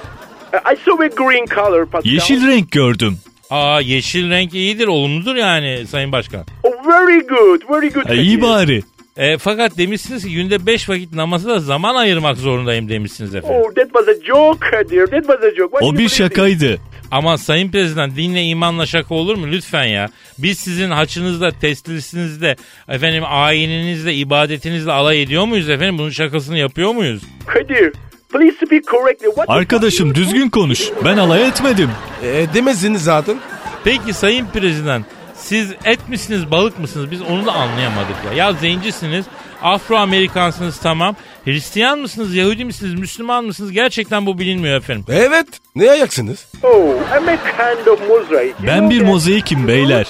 [0.74, 2.12] I saw a green color Pascal.
[2.12, 3.18] Yeşil renk gördüm.
[3.50, 6.46] Aa yeşil renk iyidir, olumludur yani Sayın Başkan.
[6.64, 8.06] Oh, very good, very good.
[8.06, 8.84] Ha, iyi bari.
[9.18, 13.58] E, fakat demişsiniz ki günde 5 vakit namaza da zaman ayırmak zorundayım demişsiniz efendim.
[13.60, 15.08] Oh, that was a joke, Kadir.
[15.08, 15.78] That was a joke.
[15.80, 16.78] Why O bir şakaydı.
[17.12, 20.10] Ama Sayın Prezident dinle imanla şaka olur mu lütfen ya.
[20.38, 22.56] Biz sizin haçınızda, testisinizde,
[22.90, 25.98] efendim ayininizle, ibadetinizle alay ediyor muyuz efendim?
[25.98, 27.22] Bunun şakasını yapıyor muyuz?
[27.48, 27.94] Kadir,
[28.30, 29.28] please speak correctly.
[29.28, 30.90] What Arkadaşım düzgün konuş.
[31.06, 31.90] Ben alay etmedim.
[32.24, 33.38] E, demezsiniz zaten.
[33.84, 38.34] Peki Sayın Prezident siz et misiniz balık mısınız biz onu da anlayamadık ya.
[38.34, 39.26] Ya zencisiniz
[39.62, 41.16] Afro Amerikansınız tamam.
[41.46, 45.06] Hristiyan mısınız Yahudi misiniz Müslüman mısınız gerçekten bu bilinmiyor efendim.
[45.10, 45.48] Evet.
[45.76, 46.48] Ne ayaksınız?
[46.64, 46.70] Oh,
[47.18, 48.54] I'm a kind of mosaic.
[48.60, 50.08] You Ben bir mozaikim beyler.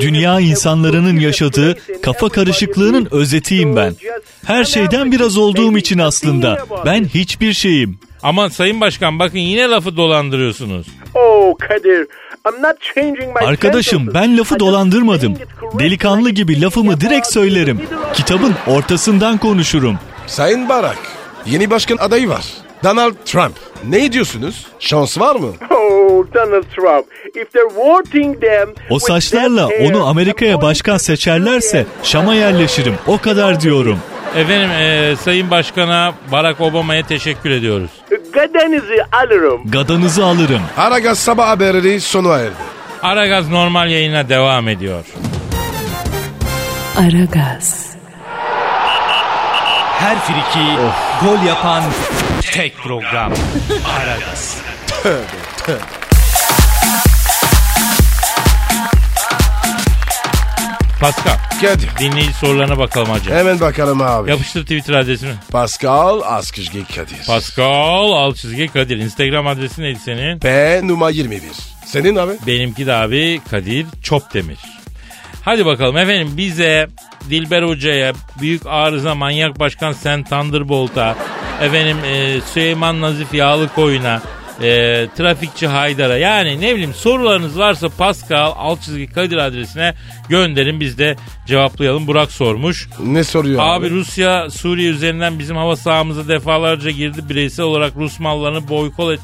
[0.00, 3.94] Dünya insanların yaşadığı kafa karışıklığının özetiyim ben.
[4.46, 6.66] Her şeyden biraz olduğum için aslında.
[6.86, 7.98] Ben hiçbir şeyim.
[8.22, 10.86] Ama Sayın Başkan bakın yine lafı dolandırıyorsunuz.
[11.14, 12.06] Oh, Kadir,
[12.46, 15.34] I'm not changing my Arkadaşım ben lafı dolandırmadım.
[15.78, 17.80] Delikanlı gibi lafımı direkt söylerim.
[18.14, 19.98] Kitabın ortasından konuşurum.
[20.26, 20.98] Sayın Barak.
[21.46, 22.44] Yeni başkan adayı var.
[22.84, 23.52] Donald Trump.
[23.88, 24.66] Ne diyorsunuz?
[24.78, 25.52] Şans var mı?
[25.70, 27.06] Oh, Donald Trump.
[27.36, 31.86] If they're voting them O saçlarla onu Amerika'ya başkan seçerlerse.
[32.02, 32.94] Şam'a yerleşirim.
[33.06, 33.98] O kadar diyorum.
[34.36, 37.90] Efendim e, Sayın Başkan'a Barack Obama'ya teşekkür ediyoruz.
[38.32, 39.60] Gadanızı alırım.
[39.70, 40.60] Gadanızı alırım.
[40.76, 42.52] Aragaz sabah haberleri sona erdi.
[43.02, 45.04] Aragaz normal yayına devam ediyor.
[46.98, 47.96] Aragaz,
[49.98, 50.66] Her friki
[51.22, 51.84] gol yapan
[52.52, 53.32] tek program.
[53.98, 54.56] Aragaz.
[61.00, 61.88] Pascal Kadir.
[61.98, 63.30] dinleyici sorularına bakalım hacı.
[63.34, 64.30] Hemen bakalım abi.
[64.30, 65.32] Yapıştır Twitter adresini.
[65.52, 67.26] Pascal Askışge Kadir.
[67.26, 68.96] Pascal alt çizgi Kadir.
[68.98, 70.38] Instagram adresi neydi senin?
[70.38, 71.40] P numara 21.
[71.86, 72.32] Senin abi?
[72.46, 74.58] Benimki de abi Kadir Çopdemir.
[75.48, 76.88] Hadi bakalım efendim bize
[77.30, 81.16] Dilber Hoca'ya, Büyük Arıza Manyak Başkan Sen Thunderbolt'a,
[81.62, 84.22] efendim e, Süleyman Nazif Yağlıkoyun'a,
[84.62, 89.94] e, trafikçi Haydar'a yani ne bileyim sorularınız varsa Pascal alt çizgi Kadir adresine
[90.28, 92.06] gönderin biz de cevaplayalım.
[92.06, 92.88] Burak sormuş.
[93.04, 93.70] Ne soruyor abi?
[93.86, 97.28] Abi Rusya Suriye üzerinden bizim hava sahamıza defalarca girdi.
[97.28, 99.20] Bireysel olarak Rus mallarını boykot et,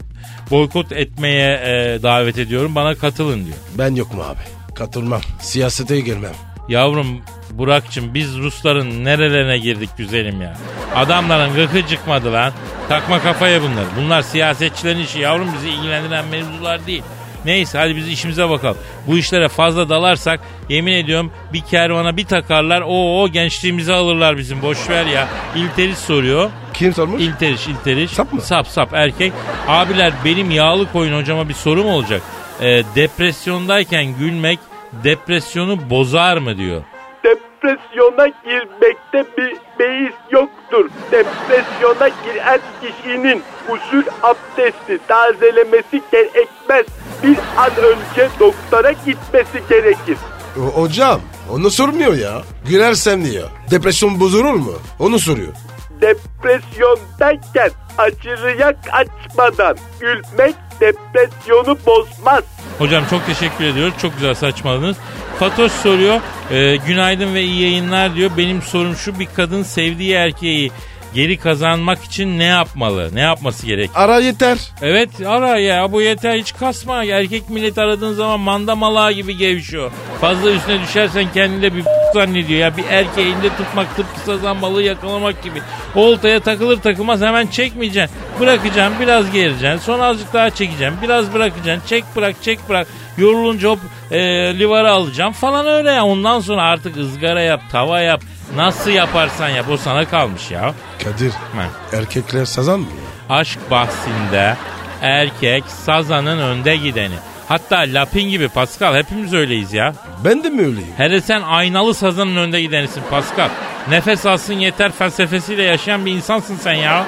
[0.51, 2.75] boykot etmeye e, davet ediyorum.
[2.75, 3.57] Bana katılın diyor.
[3.79, 4.54] Ben yokum abi.
[4.75, 5.21] Katılmam.
[5.41, 6.35] Siyasete girmem.
[6.69, 10.57] Yavrum Burak'cığım biz Rusların nerelerine girdik güzelim ya.
[10.95, 12.53] Adamların gıkı çıkmadı lan.
[12.89, 13.85] Takma kafaya bunlar.
[13.99, 17.03] Bunlar siyasetçilerin işi yavrum bizi ilgilendiren mevzular değil.
[17.45, 18.77] Neyse hadi biz işimize bakalım.
[19.07, 24.63] Bu işlere fazla dalarsak yemin ediyorum bir kervana bir takarlar o o gençliğimizi alırlar bizim
[24.63, 25.29] boş ver ya.
[25.57, 26.51] İlteriş soruyor.
[26.75, 27.23] Kim sormuş?
[27.23, 28.11] İlteriş ilteriş.
[28.11, 28.41] Sap mı?
[28.41, 29.33] Sap sap erkek.
[29.69, 32.23] Abiler benim yağlı koyun hocama bir sorum olacak.
[32.61, 34.59] Ee, depresyondayken gülmek
[35.05, 36.83] depresyonu bozar mı diyor.
[37.25, 40.91] Depresyona girmekte bir beis yoktur.
[41.13, 46.87] Depresyona giren kişinin usul abdesti tazelemesi gerekmez.
[47.23, 50.17] Bir an önce doktora gitmesi gerekir.
[50.59, 51.21] O- hocam
[51.53, 52.43] onu sormuyor ya.
[52.69, 53.49] Gülersem diyor.
[53.71, 54.73] Depresyon bozulur mu?
[54.99, 55.53] Onu soruyor.
[56.01, 62.45] Depresyondayken aşırıya kaçmadan gülmek depresyonu bozmaz.
[62.79, 63.95] Hocam çok teşekkür ediyoruz.
[64.03, 64.97] Çok güzel saçmaladınız.
[65.39, 66.21] Fatoş soruyor.
[66.51, 68.31] e, günaydın ve iyi yayınlar diyor.
[68.37, 70.73] Benim sorum şu bir kadın sevdiği erkeği
[71.15, 73.11] geri kazanmak için ne yapmalı?
[73.15, 73.91] Ne yapması gerek?
[73.95, 74.59] Ara yeter.
[74.83, 77.05] Evet ara ya bu yeter hiç kasma.
[77.05, 79.93] Erkek millet aradığın zaman manda malağı gibi gevşiyor.
[80.21, 82.61] Fazla üstüne düşersen kendine bir zannediyor.
[82.61, 85.63] Ya bir erkeği elinde tutmak tıpkı sazan balığı yakalamak gibi.
[85.95, 88.17] Oltaya takılır takılmaz hemen çekmeyeceksin.
[88.41, 89.77] Bırakacaksın biraz gereceksin.
[89.77, 91.03] Sonra azıcık daha çekeceksin.
[91.03, 91.89] Biraz bırakacaksın.
[91.89, 92.87] Çek bırak çek bırak.
[93.19, 93.79] Yorulunca hop
[94.11, 94.19] e,
[94.59, 96.05] livara alacaksın falan öyle ya.
[96.05, 98.21] Ondan sonra artık ızgara yap, tava yap.
[98.57, 100.75] Nasıl yaparsan yap o sana kalmış ya.
[101.05, 101.99] Kadir Heh.
[101.99, 102.87] erkekler sazan mı?
[103.31, 104.57] Aşk bahsinde
[105.03, 107.15] erkek sazanın önde gideni.
[107.49, 109.95] Hatta Lapin gibi Pascal hepimiz öyleyiz ya.
[110.25, 110.93] Ben de mi öyleyim?
[110.97, 113.49] Hele sen aynalı sazanın önde gidenisin Pascal.
[113.89, 117.07] Nefes alsın yeter felsefesiyle yaşayan bir insansın sen ya.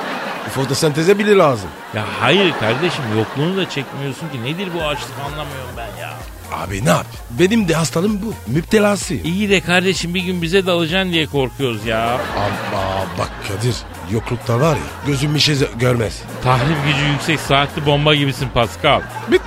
[0.54, 1.68] Fotosenteze bile lazım.
[1.94, 4.44] Ya hayır kardeşim yokluğunu da çekmiyorsun ki.
[4.44, 6.10] Nedir bu açlık anlamıyorum ben ya.
[6.52, 7.06] Abi ne yap?
[7.30, 8.34] Benim de hastalığım bu.
[8.52, 9.24] Müptelasıyım.
[9.26, 12.04] İyi de kardeşim bir gün bize dalacaksın diye korkuyoruz ya.
[12.12, 13.74] Ama bak Kadir
[14.10, 16.22] yoklukta var ya gözüm bir şey görmez.
[16.44, 19.00] Tahrip gücü yüksek saatli bomba gibisin Pascal.
[19.32, 19.42] Bit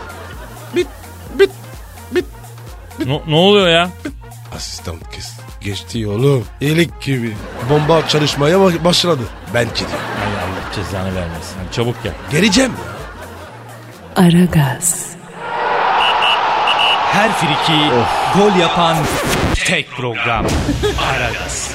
[0.76, 0.88] bit
[1.40, 1.50] bit
[2.16, 2.26] bit.
[3.06, 3.90] Ne, ne oluyor ya?
[4.56, 6.46] Asistan kız geçti oğlum.
[6.62, 7.36] İyilik gibi.
[7.70, 9.22] Bomba çalışmaya ba- başladı.
[9.54, 9.96] Ben gidiyorum.
[10.22, 11.56] Ay Allah cezanı vermesin.
[11.66, 12.14] Hadi çabuk gel.
[12.32, 12.72] Geleceğim.
[14.16, 15.09] Aragaz,
[17.12, 17.82] Her friki
[18.36, 18.98] gol yapan
[19.66, 20.46] tek program.
[21.12, 21.72] Aragaz.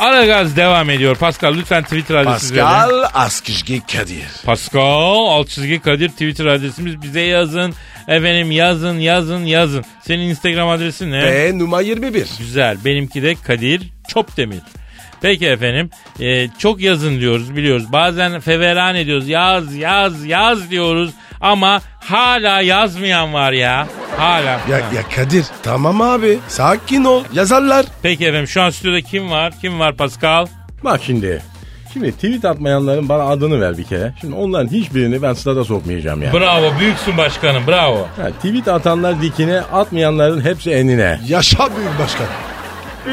[0.00, 1.16] Aragaz devam ediyor.
[1.16, 2.64] Pascal lütfen Twitter adresinizi verin.
[2.66, 4.26] Pascal Askışgi Kadir.
[4.44, 7.02] Pascal alt çizgi Kadir Twitter adresimiz.
[7.02, 7.74] Bize yazın.
[8.08, 9.84] Efendim yazın yazın yazın.
[10.02, 11.22] Senin Instagram adresin ne?
[11.24, 12.26] Ve numara 21.
[12.38, 12.76] Güzel.
[12.84, 14.60] Benimki de Kadir Çopdemir.
[15.24, 15.90] Peki efendim.
[16.20, 17.92] Ee, çok yazın diyoruz biliyoruz.
[17.92, 19.28] Bazen feveran ediyoruz.
[19.28, 21.10] Yaz yaz yaz diyoruz.
[21.40, 23.86] Ama hala yazmayan var ya.
[24.16, 24.60] Hala.
[24.70, 27.86] Ya, ya Kadir tamam abi sakin ol yazarlar.
[28.02, 29.52] Peki efendim şu an stüdyoda kim var?
[29.60, 30.46] Kim var Pascal?
[30.84, 31.42] Bak şimdi.
[31.92, 34.14] Şimdi tweet atmayanların bana adını ver bir kere.
[34.20, 36.40] Şimdi onların hiçbirini ben stada sokmayacağım yani.
[36.40, 38.08] Bravo büyüksün başkanım bravo.
[38.16, 41.20] Ha, tweet atanlar dikine, atmayanların hepsi enine.
[41.28, 42.26] Yaşa büyük başkan.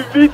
[0.08, 0.32] Tweet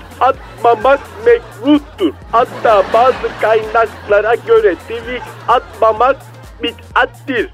[0.67, 2.13] atmamak mekruhtur.
[2.32, 6.15] Hatta bazı kaynaklara göre tweet atmamak
[6.63, 7.49] bid'attir.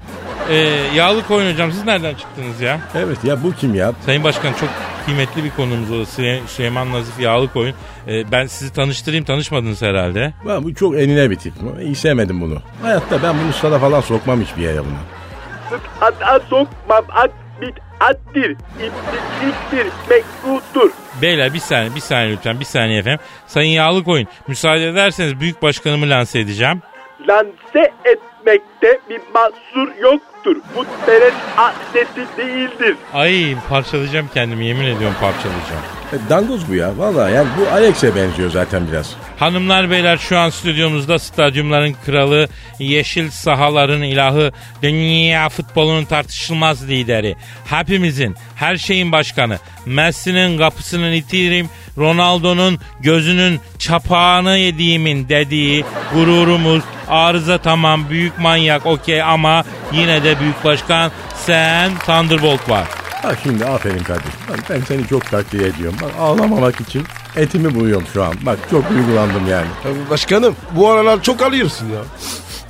[0.50, 0.54] Ee,
[0.94, 2.80] yağlı koyun hocam siz nereden çıktınız ya?
[2.94, 3.92] Evet ya bu kim ya?
[4.06, 4.68] Sayın Başkan çok
[5.06, 5.94] kıymetli bir konumuz o.
[6.04, 7.74] Süley- Süleyman Nazif Yağlıkoyun.
[8.08, 10.32] Ee, ben sizi tanıştırayım tanışmadınız herhalde.
[10.48, 11.54] Ben bu çok enine bir tip.
[11.82, 12.58] İyi sevmedim bunu.
[12.82, 14.98] Hayatta ben bunu stada falan sokmam hiçbir yere bunu.
[15.70, 17.82] Sıkata sokmamak bid'attir.
[18.10, 20.90] İbtikliktir, mekruhtur.
[21.22, 23.20] Beyler bir saniye bir saniye lütfen bir saniye efendim.
[23.46, 26.82] Sayın Yağlıkoyun müsaade ederseniz büyük başkanımı lanse edeceğim.
[27.28, 27.92] Lanse
[28.46, 30.56] etmekte bir mahsur yoktur.
[30.76, 32.96] Bu teres adeti değildir.
[33.14, 35.82] Ay parçalayacağım kendimi yemin ediyorum parçalayacağım.
[36.12, 36.98] E, dangoz bu ya.
[36.98, 39.16] Valla yani bu Alex'e benziyor zaten biraz.
[39.38, 44.52] Hanımlar beyler şu an stüdyomuzda stadyumların kralı, yeşil sahaların ilahı,
[44.82, 47.36] dünya futbolunun tartışılmaz lideri.
[47.66, 49.58] Hepimizin, her şeyin başkanı.
[49.86, 59.64] Messi'nin kapısının itirim, Ronaldo'nun gözünün çapağını yediğimin dediği gururumuz, arıza tamam, büyük manyak okey ama
[59.92, 62.84] yine de büyük başkan sen Thunderbolt var.
[63.24, 64.40] Bak şimdi aferin kardeşim.
[64.50, 65.98] Bak ben seni çok takdir ediyorum.
[66.02, 67.04] Bak ağlamamak için
[67.36, 68.34] etimi buluyorum şu an.
[68.42, 69.66] Bak çok duygulandım yani.
[69.84, 72.00] Ya Başkanım bu aralar çok alıyorsun ya.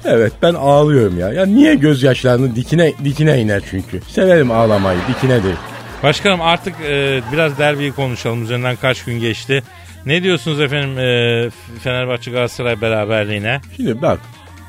[0.04, 1.32] Evet ben ağlıyorum ya.
[1.32, 4.00] Ya niye gözyaşlarını dikine dikine iner çünkü.
[4.08, 5.54] Severim ağlamayı dikinedir.
[6.02, 8.42] Başkanım artık e, biraz derbiyi konuşalım.
[8.42, 9.62] Üzerinden kaç gün geçti.
[10.06, 11.50] Ne diyorsunuz efendim e,
[11.82, 13.60] Fenerbahçe Galatasaray beraberliğine?
[13.76, 14.20] Şimdi bak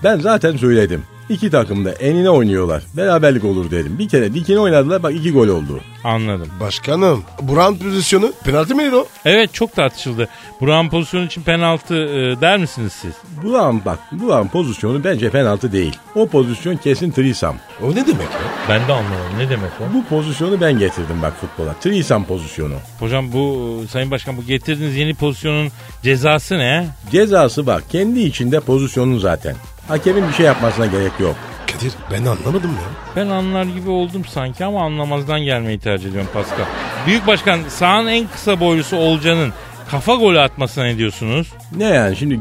[0.04, 1.04] ben zaten söyledim.
[1.29, 2.83] İki takım da enine oynuyorlar.
[2.97, 3.95] Beraberlik olur dedim.
[3.99, 5.79] Bir kere dikine oynadılar bak iki gol oldu.
[6.03, 6.47] Anladım.
[6.59, 9.07] Başkanım Buran pozisyonu penaltı mıydı o?
[9.25, 10.27] Evet çok tartışıldı.
[10.61, 13.13] Burak'ın pozisyonu için penaltı e, der misiniz siz?
[13.43, 15.95] Buran bak Buran pozisyonu bence penaltı değil.
[16.15, 17.55] O pozisyon kesin trisam.
[17.83, 18.39] O ne demek ya?
[18.69, 19.38] Ben de anlamadım.
[19.38, 19.93] Ne demek o?
[19.93, 21.73] Bu pozisyonu ben getirdim bak futbola.
[21.73, 22.75] Trisam pozisyonu.
[22.99, 25.71] Hocam bu e, Sayın Başkan bu getirdiğiniz yeni pozisyonun
[26.03, 26.88] cezası ne?
[27.11, 29.55] Cezası bak kendi içinde pozisyonun zaten.
[29.88, 31.36] Hakemin bir şey yapmasına gerek yok.
[31.74, 32.89] Kadir ben anlamadım ya.
[33.15, 36.65] Ben anlar gibi oldum sanki ama anlamazdan gelmeyi tercih ediyorum Pascal.
[37.08, 39.54] Büyük Başkan sahanın en kısa boylusu Olcan'ın
[39.91, 41.48] kafa golü atmasına ne diyorsunuz?
[41.78, 42.39] Ne yani şimdi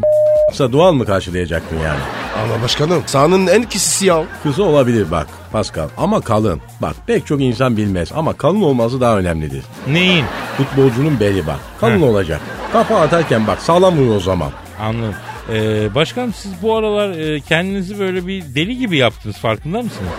[0.50, 2.00] kısa doğal mı karşılayacaktın yani?
[2.44, 4.24] Ama başkanım sahanın en kisisi ya.
[4.42, 6.60] Kısa olabilir bak Pascal ama kalın.
[6.82, 9.64] Bak pek çok insan bilmez ama kalın olması daha önemlidir.
[9.88, 10.24] Neyin?
[10.56, 11.58] Futbolcunun beli bak.
[11.80, 12.02] Kalın Heh.
[12.08, 12.40] olacak.
[12.72, 14.50] Kafa atarken bak sağlam vur o zaman.
[14.80, 15.14] Anladım.
[15.52, 20.10] Ee, başkanım siz bu aralar e, kendinizi böyle bir deli gibi yaptınız farkında mısınız?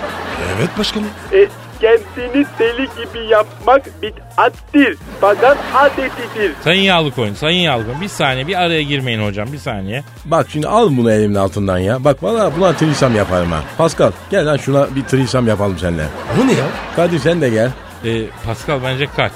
[0.58, 1.08] Evet başkanım.
[1.34, 1.48] E,
[1.82, 4.98] kendini deli gibi yapmak bid'attir.
[5.22, 6.52] Pagan adetidir.
[6.64, 10.04] Sayın Yağlıkoyun, Sayın Yağlıkoyun bir saniye bir araya girmeyin hocam bir saniye.
[10.26, 12.04] Bak şimdi al bunu elimin altından ya.
[12.04, 13.60] Bak valla buna trisam yaparım ha.
[13.78, 16.06] Pascal gel lan şuna bir trisam yapalım seninle.
[16.44, 16.66] O ne ya?
[16.96, 17.72] Kadir sen de gel.
[18.06, 19.32] Ee, Pascal bence kaç.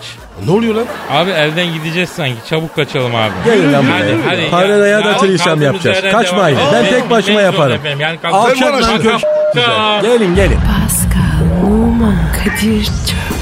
[0.46, 0.86] Ne oluyor lan?
[1.12, 3.32] Abi elden gideceğiz sanki çabuk kaçalım abi.
[3.46, 4.28] Gelin lan Hadi, buraya.
[4.32, 4.50] hadi.
[4.52, 6.12] Paralaya da Ya, trisam kaldığımız yapacağız.
[6.12, 6.60] Kaçmayın.
[6.74, 7.80] Ben tek başıma yaparım.
[8.00, 9.20] Yani Alçak lan kö-
[9.54, 10.02] Pascal.
[10.02, 10.58] Gelin gelin.
[10.58, 13.19] Pascal, Oman, Kadir çok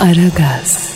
[0.00, 0.89] Aragaz.